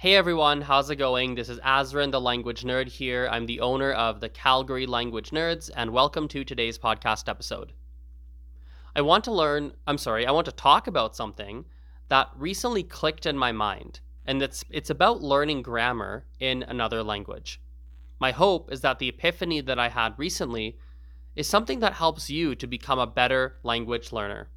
[0.00, 1.34] Hey everyone, how's it going?
[1.34, 3.28] This is Azren, the language nerd here.
[3.32, 7.72] I'm the owner of the Calgary Language Nerds, and welcome to today's podcast episode.
[8.94, 11.64] I want to learn, I'm sorry, I want to talk about something
[12.10, 17.60] that recently clicked in my mind, and it's, it's about learning grammar in another language.
[18.20, 20.78] My hope is that the epiphany that I had recently
[21.34, 24.48] is something that helps you to become a better language learner.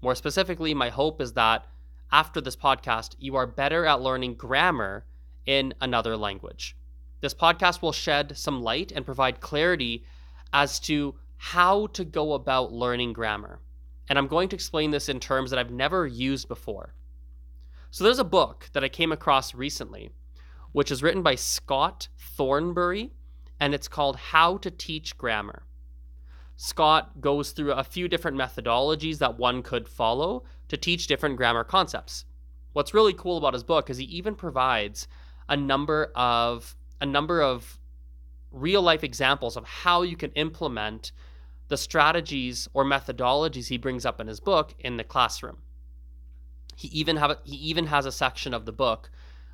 [0.00, 1.66] More specifically, my hope is that
[2.14, 5.04] after this podcast, you are better at learning grammar
[5.46, 6.76] in another language.
[7.20, 10.04] This podcast will shed some light and provide clarity
[10.52, 13.58] as to how to go about learning grammar.
[14.08, 16.94] And I'm going to explain this in terms that I've never used before.
[17.90, 20.10] So, there's a book that I came across recently,
[20.70, 23.10] which is written by Scott Thornbury,
[23.58, 25.64] and it's called How to Teach Grammar.
[26.56, 31.64] Scott goes through a few different methodologies that one could follow to teach different grammar
[31.64, 32.24] concepts.
[32.72, 35.08] What's really cool about his book is he even provides
[35.48, 37.78] a number of a number of
[38.50, 41.12] real life examples of how you can implement
[41.68, 45.58] the strategies or methodologies he brings up in his book in the classroom.
[46.76, 49.10] He even have he even has a section of the book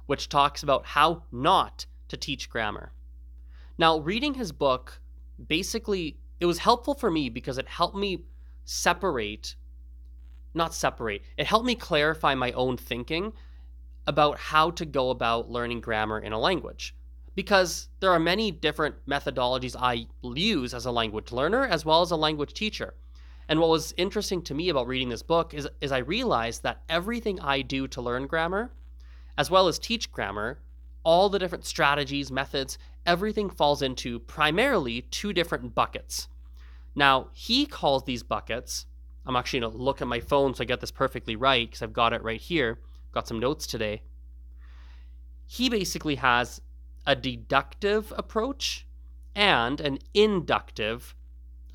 [0.07, 2.93] which talks about how not to teach grammar.
[3.79, 5.01] Now, reading his book
[5.49, 8.25] basically it was helpful for me because it helped me
[8.65, 9.55] separate
[10.53, 13.33] not separate it helped me clarify my own thinking
[14.07, 16.95] about how to go about learning grammar in a language
[17.35, 22.11] because there are many different methodologies I use as a language learner as well as
[22.11, 22.95] a language teacher.
[23.49, 26.83] And what was interesting to me about reading this book is, is I realized that
[26.89, 28.73] everything I do to learn grammar,
[29.37, 30.59] as well as teach grammar,
[31.03, 36.29] all the different strategies, methods, everything falls into primarily two different buckets.
[36.95, 38.87] Now, he calls these buckets,
[39.27, 41.83] I'm actually going to look at my phone so I get this perfectly right because
[41.83, 42.81] I've got it right here.
[43.13, 44.03] Got some notes today.
[45.47, 46.61] He basically has
[47.07, 48.87] a deductive approach
[49.35, 51.15] and an inductive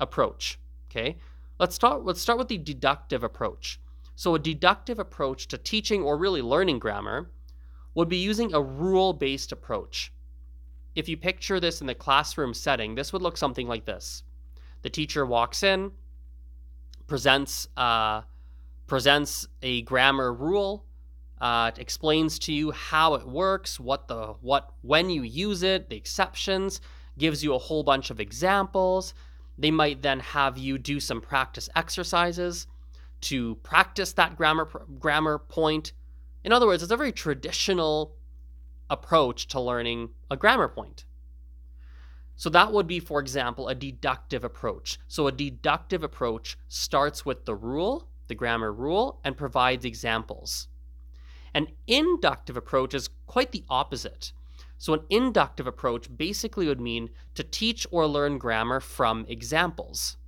[0.00, 0.58] approach.
[0.90, 1.16] Okay?
[1.58, 3.80] Let's start let's start with the deductive approach.
[4.14, 7.30] So a deductive approach to teaching or really learning grammar
[7.94, 10.12] would be using a rule-based approach.
[10.96, 14.24] If you picture this in the classroom setting, this would look something like this.
[14.80, 15.92] The teacher walks in,
[17.06, 18.22] presents uh,
[18.86, 20.86] presents a grammar rule,
[21.38, 25.96] uh, explains to you how it works, what the what when you use it, the
[25.96, 26.80] exceptions,
[27.18, 29.12] gives you a whole bunch of examples.
[29.58, 32.66] They might then have you do some practice exercises
[33.22, 34.66] to practice that grammar
[34.98, 35.92] grammar point.
[36.42, 38.16] In other words, it's a very traditional
[38.90, 41.04] approach to learning a grammar point.
[42.36, 44.98] So that would be, for example, a deductive approach.
[45.08, 50.68] So a deductive approach starts with the rule, the grammar rule, and provides examples.
[51.54, 54.32] An inductive approach is quite the opposite.
[54.76, 60.18] So an inductive approach basically would mean to teach or learn grammar from examples.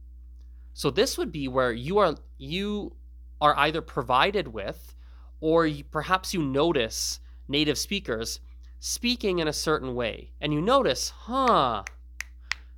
[0.73, 2.97] So this would be where you are you
[3.41, 4.95] are either provided with
[5.41, 8.41] or perhaps you notice native speakers
[8.81, 11.83] speaking in a certain way and you notice, huh,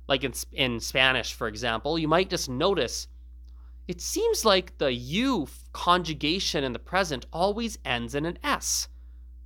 [0.07, 3.07] like in, in Spanish, for example, you might just notice
[3.87, 8.87] it seems like the you conjugation in the present always ends in an S.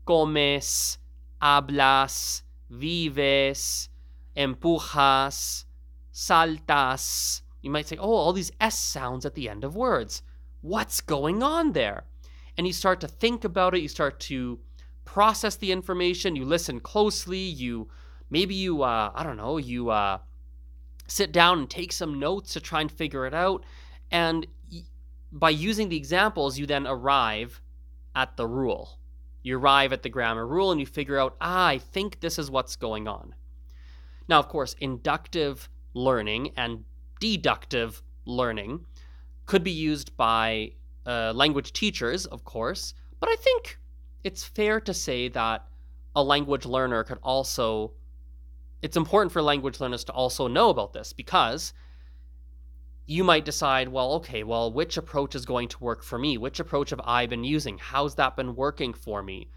[0.05, 0.97] Comes,
[1.41, 3.89] hablas, vives,
[4.35, 5.65] empujas,
[6.13, 7.41] saltas.
[7.61, 10.21] You might say, oh, all these S sounds at the end of words.
[10.61, 12.03] What's going on there?
[12.57, 14.59] And you start to think about it, you start to
[15.05, 17.87] process the information, you listen closely, you
[18.29, 20.17] maybe you, uh, I don't know, you, uh,
[21.07, 23.63] sit down and take some notes to try and figure it out.
[24.11, 24.47] And
[25.31, 27.61] by using the examples, you then arrive
[28.15, 28.99] at the rule.
[29.43, 32.49] You arrive at the grammar rule and you figure out, ah, I think this is
[32.49, 33.35] what's going on.
[34.27, 36.83] Now, of course, inductive learning and
[37.19, 38.85] deductive learning
[39.45, 40.71] could be used by
[41.05, 43.77] uh, language teachers, of course, but I think
[44.25, 45.67] it's fair to say that
[46.15, 47.93] a language learner could also
[48.81, 51.73] it's important for language learners to also know about this because
[53.07, 56.37] you might decide, well, okay, well, which approach is going to work for me?
[56.37, 57.77] Which approach have I been using?
[57.77, 59.49] How's that been working for me?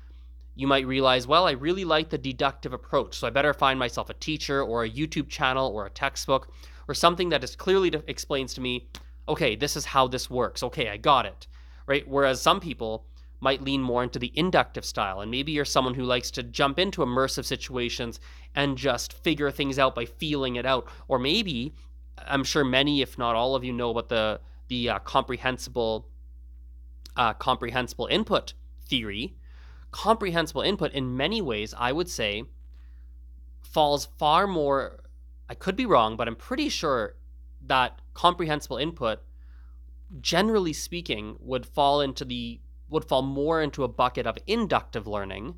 [0.54, 4.10] You might realize, well, I really like the deductive approach, so I better find myself
[4.10, 6.52] a teacher or a YouTube channel or a textbook
[6.88, 8.88] or something that is clearly explains to me,
[9.28, 10.62] okay, this is how this works.
[10.62, 11.46] Okay, I got it.
[11.86, 12.06] Right?
[12.06, 13.07] Whereas some people
[13.40, 15.20] might lean more into the inductive style.
[15.20, 18.20] And maybe you're someone who likes to jump into immersive situations
[18.54, 20.88] and just figure things out by feeling it out.
[21.06, 21.74] Or maybe,
[22.26, 26.08] I'm sure many, if not all of you, know about the the uh, comprehensible
[27.16, 28.54] uh, comprehensible input
[28.88, 29.34] theory.
[29.90, 32.44] comprehensible input, in many ways, I would say,
[33.60, 35.00] falls far more.
[35.48, 37.14] I could be wrong, but I'm pretty sure
[37.66, 39.20] that comprehensible input,
[40.20, 45.56] generally speaking, would fall into the would fall more into a bucket of inductive learning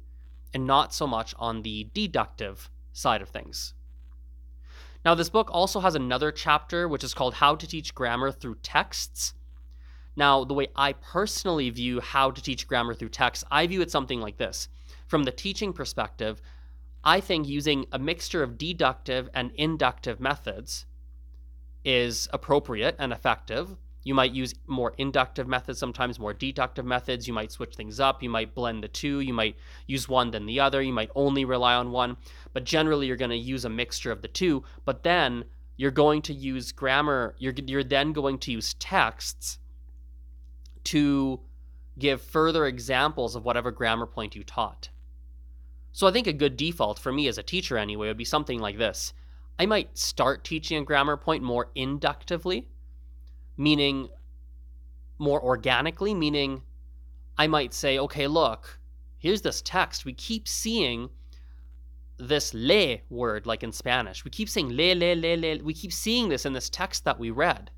[0.53, 3.75] and not so much on the deductive side of things.
[5.05, 8.57] Now, this book also has another chapter which is called How to Teach Grammar Through
[8.63, 9.33] Texts.
[10.17, 13.91] Now, the way I personally view how to teach grammar through text, I view it
[13.91, 14.69] something like this.
[15.07, 16.43] From the teaching perspective,
[17.03, 20.85] I think using a mixture of deductive and inductive methods
[21.85, 23.77] is appropriate and effective.
[24.03, 27.29] You might use more inductive methods, sometimes more deductive methods.
[27.29, 28.23] You might switch things up.
[28.23, 29.21] You might blend the two.
[29.21, 29.57] You might
[29.87, 30.81] use one, then the other.
[30.81, 32.17] You might only rely on one.
[32.53, 34.65] But generally, you're going to use a mixture of the two.
[34.85, 35.45] But then
[35.77, 39.59] you're going to use grammar, you're, you're then going to use texts
[40.85, 41.41] to
[41.99, 44.89] give further examples of whatever grammar point you taught.
[45.93, 48.59] So I think a good default for me as a teacher, anyway, would be something
[48.61, 49.13] like this.
[49.59, 52.69] I might start teaching a grammar point more inductively
[53.61, 54.09] meaning
[55.19, 56.63] more organically, meaning
[57.37, 58.81] I might say, okay, look,
[59.19, 60.07] here's this text.
[60.07, 61.11] We keep seeing
[62.17, 64.25] this le word like in Spanish.
[64.25, 65.63] We keep saying le, le, le, le.
[65.63, 67.71] We keep seeing this in this text that we read.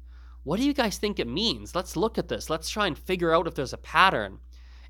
[0.44, 1.75] What do you guys think it means?
[1.75, 2.49] Let's look at this.
[2.49, 4.38] Let's try and figure out if there's a pattern.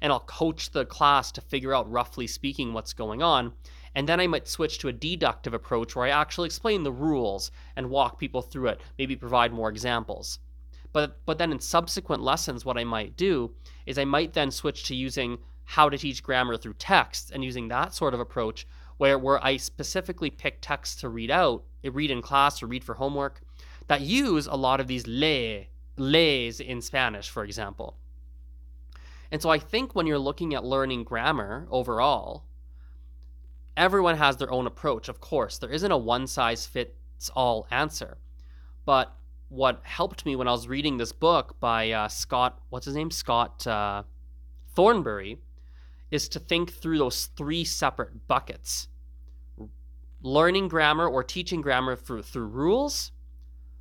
[0.02, 3.54] And I'll coach the class to figure out, roughly speaking, what's going on.
[3.94, 7.50] And then I might switch to a deductive approach where I actually explain the rules
[7.76, 10.38] and walk people through it, maybe provide more examples.
[10.92, 13.54] But but then in subsequent lessons, what I might do
[13.86, 17.68] is I might then switch to using how to teach grammar through text and using
[17.68, 18.66] that sort of approach
[18.98, 22.94] where where I specifically pick texts to read out, read in class or read for
[22.94, 23.40] homework
[23.88, 25.64] that use a lot of these le
[25.96, 27.96] les in Spanish, for example.
[29.30, 32.44] And so I think when you're looking at learning grammar overall,
[33.76, 35.08] everyone has their own approach.
[35.08, 38.18] Of course, there isn't a one size fits all answer.
[38.84, 39.16] But
[39.52, 43.10] what helped me when I was reading this book by uh, Scott, what's his name?
[43.10, 44.02] Scott uh,
[44.74, 45.36] Thornbury,
[46.10, 48.88] is to think through those three separate buckets
[50.22, 53.10] learning grammar or teaching grammar through, through rules,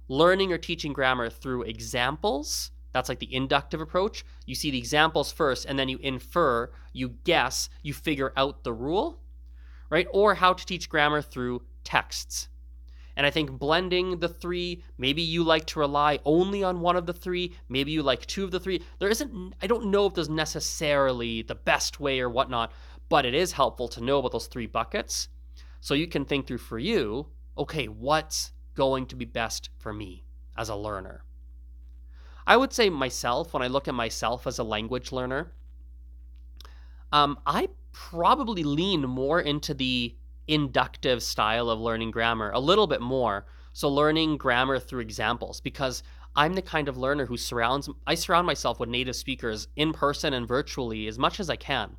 [0.07, 2.71] learning or teaching grammar through examples.
[2.93, 4.25] That's like the inductive approach.
[4.45, 8.73] You see the examples first, and then you infer, you guess, you figure out the
[8.73, 9.21] rule,
[9.89, 10.07] right?
[10.11, 12.49] Or how to teach grammar through texts.
[13.21, 17.05] And I think blending the three, maybe you like to rely only on one of
[17.05, 18.81] the three, maybe you like two of the three.
[18.97, 22.71] There isn't, I don't know if there's necessarily the best way or whatnot,
[23.09, 25.27] but it is helpful to know about those three buckets.
[25.81, 27.27] So you can think through for you,
[27.59, 30.25] okay, what's going to be best for me
[30.57, 31.23] as a learner?
[32.47, 35.51] I would say myself, when I look at myself as a language learner,
[37.11, 40.15] um, I probably lean more into the
[40.47, 43.45] inductive style of learning grammar a little bit more.
[43.73, 46.03] So learning grammar through examples because
[46.35, 50.33] I'm the kind of learner who surrounds I surround myself with native speakers in person
[50.33, 51.95] and virtually as much as I can.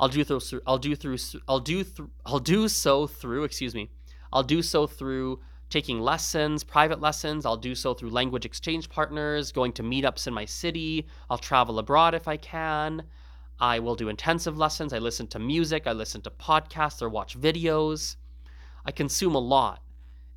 [0.00, 3.90] I'll do through I'll do through I'll do th- I'll do so through, excuse me.
[4.32, 5.40] I'll do so through
[5.70, 7.46] taking lessons, private lessons.
[7.46, 11.06] I'll do so through language exchange partners, going to meetups in my city.
[11.30, 13.04] I'll travel abroad if I can.
[13.62, 14.92] I will do intensive lessons.
[14.92, 15.86] I listen to music.
[15.86, 18.16] I listen to podcasts or watch videos.
[18.84, 19.84] I consume a lot.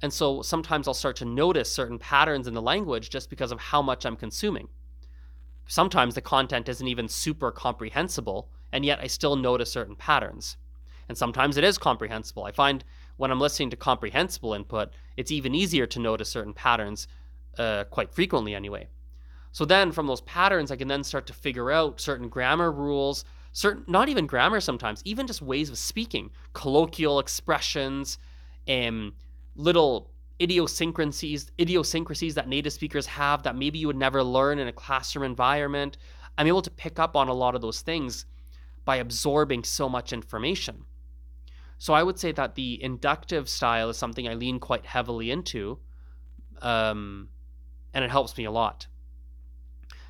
[0.04, 3.60] And so sometimes I'll start to notice certain patterns in the language just because of
[3.60, 4.68] how much I'm consuming.
[5.66, 10.58] Sometimes the content isn't even super comprehensible, and yet I still notice certain patterns.
[11.10, 12.44] And sometimes it is comprehensible.
[12.44, 12.84] I find
[13.18, 17.08] when I'm listening to comprehensible input, it's even easier to notice certain patterns,
[17.58, 18.88] uh, quite frequently anyway.
[19.56, 23.24] So then from those patterns, I can then start to figure out certain grammar rules,
[23.54, 28.18] certain not even grammar sometimes, even just ways of speaking, colloquial expressions,
[28.68, 29.14] and
[29.56, 34.74] little idiosyncrasies, idiosyncrasies that native speakers have that maybe you would never learn in a
[34.74, 35.96] classroom environment.
[36.38, 38.26] I'm able to pick up on a lot of those things
[38.84, 40.84] by absorbing so much information.
[41.78, 45.80] So I would say that the inductive style is something I lean quite heavily into,
[46.62, 47.30] um,
[47.94, 48.88] and it helps me a lot.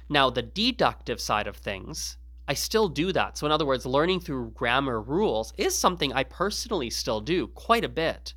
[0.07, 3.37] Now, the deductive side of things, I still do that.
[3.37, 7.83] So, in other words, learning through grammar rules is something I personally still do quite
[7.83, 8.33] a bit.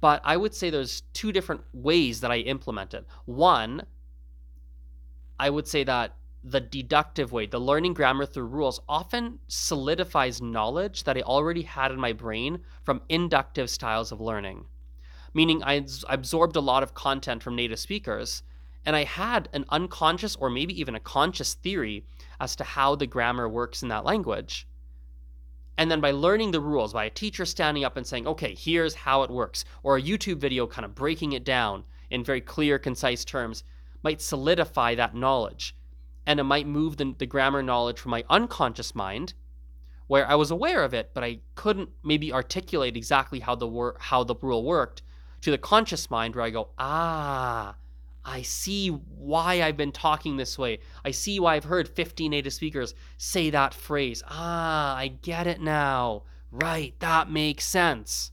[0.00, 3.06] But I would say there's two different ways that I implement it.
[3.24, 3.82] One,
[5.40, 11.04] I would say that the deductive way, the learning grammar through rules, often solidifies knowledge
[11.04, 14.66] that I already had in my brain from inductive styles of learning.
[15.34, 18.42] Meaning, I absorbed a lot of content from native speakers
[18.88, 22.06] and I had an unconscious or maybe even a conscious theory
[22.40, 24.66] as to how the grammar works in that language.
[25.76, 28.94] And then by learning the rules, by a teacher standing up and saying, okay, here's
[28.94, 32.78] how it works, or a YouTube video kind of breaking it down in very clear,
[32.78, 33.62] concise terms,
[34.02, 35.76] might solidify that knowledge.
[36.24, 39.34] And it might move the, the grammar knowledge from my unconscious mind,
[40.06, 43.98] where I was aware of it, but I couldn't maybe articulate exactly how the wor-
[44.00, 45.02] how the rule worked,
[45.42, 47.76] to the conscious mind where I go, ah,
[48.28, 50.80] I see why I've been talking this way.
[51.02, 54.22] I see why I've heard 15 native speakers say that phrase.
[54.28, 56.24] Ah, I get it now.
[56.50, 58.32] Right, that makes sense.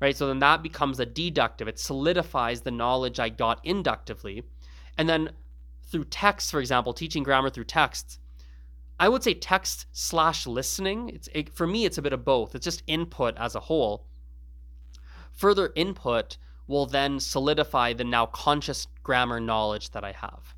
[0.00, 1.68] Right, so then that becomes a deductive.
[1.68, 4.42] It solidifies the knowledge I got inductively.
[4.98, 5.30] And then
[5.84, 8.18] through text, for example, teaching grammar through texts,
[8.98, 11.10] I would say text slash listening.
[11.10, 12.56] It's it, for me, it's a bit of both.
[12.56, 14.06] It's just input as a whole.
[15.30, 20.54] Further input will then solidify the now conscious grammar knowledge that I have.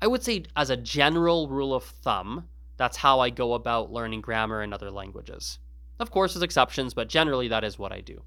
[0.00, 4.20] I would say, as a general rule of thumb, that's how I go about learning
[4.20, 5.58] grammar in other languages.
[6.00, 8.22] Of course, there's exceptions, but generally that is what I do.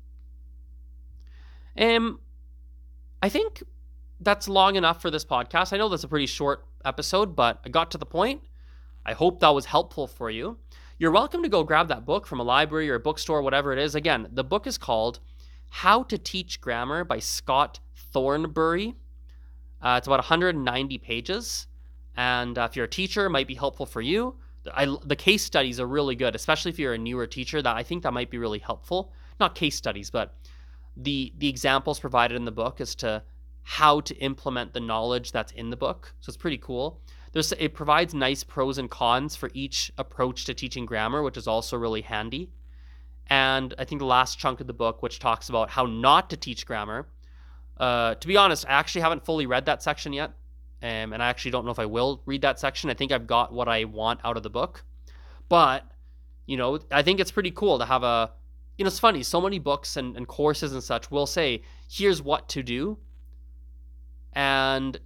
[1.78, 2.20] Um,
[3.22, 3.64] I think
[4.20, 5.74] that's long enough for this podcast.
[5.74, 8.42] I know that's a pretty short episode, but I got to the point.
[9.06, 10.58] I hope that was helpful for you.
[10.98, 13.80] You're welcome to go grab that book from a library or a bookstore, whatever it
[13.80, 13.96] is.
[13.96, 15.20] Again, the book is called
[15.76, 17.82] how to Teach Grammar by Scott
[18.14, 18.96] Thornbury.
[19.82, 21.68] Uh, it's about 190 pages.
[22.16, 24.36] And uh, if you're a teacher, it might be helpful for you.
[24.74, 27.62] I, the case studies are really good, especially if you're a newer teacher.
[27.62, 29.12] That I think that might be really helpful.
[29.38, 30.38] Not case studies, but
[30.96, 33.22] the the examples provided in the book as to
[33.64, 36.16] how to implement the knowledge that's in the book.
[36.22, 37.02] So it's pretty cool.
[37.34, 41.48] There's it provides nice pros and cons for each approach to teaching grammar, which is
[41.48, 42.50] also really handy
[43.28, 46.38] and I think the last chunk of the book, which talks about how not to
[46.38, 47.08] teach grammar.
[47.78, 50.32] Uh, to be honest, I actually haven't fully read that section yet,
[50.82, 52.90] um, and I actually don't know if I will read that section.
[52.90, 54.84] I think I've got what I want out of the book,
[55.50, 55.84] but
[56.46, 58.32] you know, I think it's pretty cool to have a.
[58.78, 59.24] You know, it's funny.
[59.24, 63.00] So many books and, and courses and such will say, "Here's what to do,"
[64.34, 65.00] and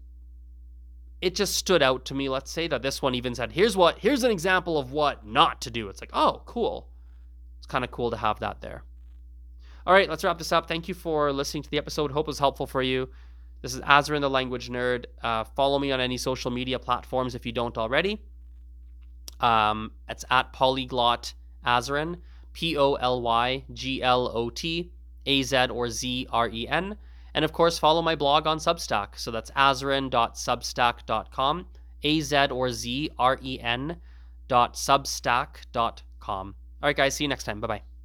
[1.22, 2.30] it just stood out to me.
[2.30, 4.00] Let's say that this one even said, "Here's what.
[4.00, 6.89] Here's an example of what not to do." It's like, oh, cool
[7.70, 8.84] kind of cool to have that there.
[9.88, 10.68] All right, let's wrap this up.
[10.68, 12.12] Thank you for listening to the episode.
[12.12, 13.10] Hope it was helpful for you.
[13.62, 15.06] This is Azren, the language nerd.
[15.22, 18.22] Uh, follow me on any social media platforms if you don't already.
[19.40, 21.34] Um, it's at polyglot
[21.66, 22.20] Azren,
[22.54, 24.92] P O L Y G L O T
[25.26, 26.98] A Z or Z R E N.
[27.34, 29.18] And of course, follow my blog on Substack.
[29.18, 31.68] So that's azren.substack.com,
[32.04, 33.98] A Z or Z R E N
[34.48, 34.76] dot.
[36.82, 37.60] All right, guys, see you next time.
[37.60, 37.99] Bye bye.